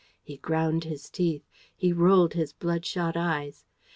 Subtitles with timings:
[0.23, 1.47] He ground his teeth.
[1.77, 3.65] He rolled his bloodshot eyes.